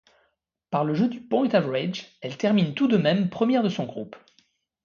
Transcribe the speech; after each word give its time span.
Par 0.71 0.83
le 0.83 0.95
jeu 0.95 1.07
du 1.09 1.21
point-average, 1.21 2.07
elle 2.21 2.35
termine 2.35 2.73
tout 2.73 2.87
de 2.87 2.97
même 2.97 3.29
première 3.29 3.61
de 3.61 3.69
son 3.69 3.83
groupe. 3.85 4.15